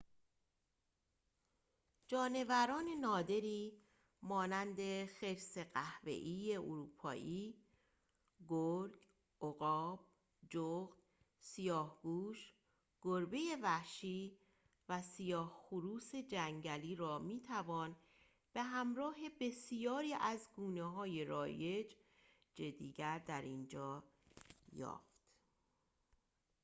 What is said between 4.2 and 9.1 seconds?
مانند خرس قهوه‌ای اروپایی گرگ